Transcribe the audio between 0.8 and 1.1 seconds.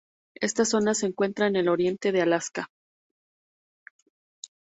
se